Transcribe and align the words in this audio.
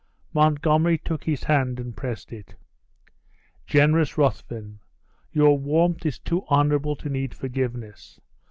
Montgomery 0.33 0.97
took 0.97 1.25
his 1.25 1.43
hand, 1.43 1.79
and 1.79 1.95
pressed 1.95 2.33
it. 2.33 2.55
"Generous 3.67 4.17
Ruthven, 4.17 4.79
your 5.31 5.59
warmth 5.59 6.07
is 6.07 6.17
too 6.17 6.43
honorable 6.47 6.95
to 6.95 7.07
need 7.07 7.35
forgiveness. 7.35 8.19